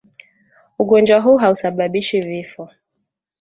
Ugonjwa 0.79 1.19
huu 1.19 1.37
hausababishi 1.37 2.21
vifo 2.21 2.69